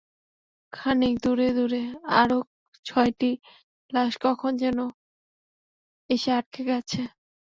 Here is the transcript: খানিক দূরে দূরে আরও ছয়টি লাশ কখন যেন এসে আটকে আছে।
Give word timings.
খানিক 0.73 1.15
দূরে 1.23 1.49
দূরে 1.53 1.83
আরও 2.13 2.39
ছয়টি 2.85 3.31
লাশ 3.91 4.13
কখন 4.21 4.51
যেন 4.57 4.77
এসে 6.09 6.29
আটকে 6.31 6.61
আছে। 6.79 7.01